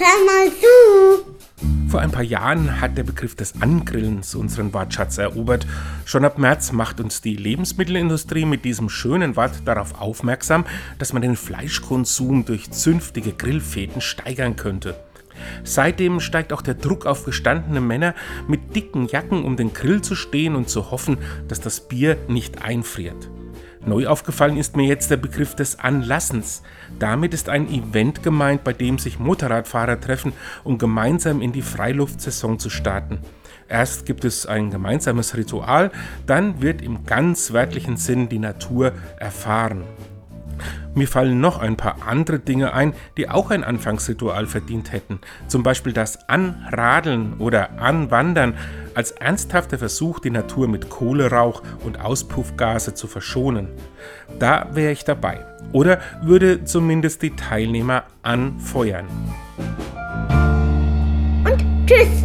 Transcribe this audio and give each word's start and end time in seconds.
hör 0.00 0.24
mal 0.24 0.50
zu. 0.50 1.30
Vor 1.88 2.00
ein 2.00 2.10
paar 2.10 2.22
Jahren 2.22 2.80
hat 2.80 2.96
der 2.96 3.02
Begriff 3.02 3.34
des 3.34 3.60
Angrillens 3.60 4.34
unseren 4.34 4.72
Wortschatz 4.72 5.18
erobert. 5.18 5.66
Schon 6.04 6.24
ab 6.24 6.38
März 6.38 6.72
macht 6.72 7.00
uns 7.00 7.20
die 7.20 7.36
Lebensmittelindustrie 7.36 8.44
mit 8.44 8.64
diesem 8.64 8.88
schönen 8.88 9.36
Wort 9.36 9.62
darauf 9.66 10.00
aufmerksam, 10.00 10.64
dass 10.98 11.12
man 11.12 11.20
den 11.20 11.36
Fleischkonsum 11.36 12.44
durch 12.44 12.70
zünftige 12.70 13.32
Grillfäden 13.32 14.00
steigern 14.00 14.56
könnte. 14.56 14.94
Seitdem 15.64 16.20
steigt 16.20 16.52
auch 16.52 16.62
der 16.62 16.74
Druck 16.74 17.06
auf 17.06 17.24
gestandene 17.24 17.80
Männer, 17.80 18.14
mit 18.46 18.74
dicken 18.76 19.06
Jacken 19.06 19.44
um 19.44 19.56
den 19.56 19.72
Grill 19.72 20.00
zu 20.00 20.14
stehen 20.14 20.54
und 20.54 20.68
zu 20.68 20.90
hoffen, 20.90 21.18
dass 21.48 21.60
das 21.60 21.88
Bier 21.88 22.16
nicht 22.28 22.62
einfriert. 22.62 23.28
Neu 23.84 24.06
aufgefallen 24.08 24.58
ist 24.58 24.76
mir 24.76 24.86
jetzt 24.86 25.10
der 25.10 25.16
Begriff 25.16 25.54
des 25.54 25.78
Anlassens. 25.78 26.62
Damit 26.98 27.32
ist 27.32 27.48
ein 27.48 27.68
Event 27.68 28.22
gemeint, 28.22 28.62
bei 28.62 28.74
dem 28.74 28.98
sich 28.98 29.18
Motorradfahrer 29.18 30.00
treffen, 30.00 30.34
um 30.64 30.76
gemeinsam 30.76 31.40
in 31.40 31.52
die 31.52 31.62
Freiluftsaison 31.62 32.58
zu 32.58 32.68
starten. 32.68 33.20
Erst 33.68 34.04
gibt 34.04 34.24
es 34.24 34.46
ein 34.46 34.70
gemeinsames 34.70 35.36
Ritual, 35.36 35.92
dann 36.26 36.60
wird 36.60 36.82
im 36.82 37.06
ganz 37.06 37.52
wörtlichen 37.52 37.96
Sinn 37.96 38.28
die 38.28 38.38
Natur 38.38 38.92
erfahren. 39.16 39.84
Mir 40.94 41.08
fallen 41.08 41.40
noch 41.40 41.58
ein 41.60 41.76
paar 41.76 42.06
andere 42.06 42.40
Dinge 42.40 42.74
ein, 42.74 42.94
die 43.16 43.30
auch 43.30 43.50
ein 43.50 43.64
Anfangsritual 43.64 44.46
verdient 44.46 44.92
hätten. 44.92 45.20
Zum 45.46 45.62
Beispiel 45.62 45.92
das 45.92 46.28
Anradeln 46.28 47.38
oder 47.38 47.78
Anwandern 47.78 48.54
als 49.00 49.12
ernsthafter 49.12 49.78
Versuch, 49.78 50.18
die 50.18 50.28
Natur 50.28 50.68
mit 50.68 50.90
Kohlerauch 50.90 51.62
und 51.86 51.98
Auspuffgase 51.98 52.92
zu 52.92 53.06
verschonen. 53.06 53.68
Da 54.38 54.68
wäre 54.74 54.92
ich 54.92 55.04
dabei. 55.04 55.46
Oder 55.72 56.00
würde 56.20 56.64
zumindest 56.64 57.22
die 57.22 57.34
Teilnehmer 57.34 58.04
anfeuern. 58.20 59.06
Und 61.46 61.64
tschüss. 61.86 62.19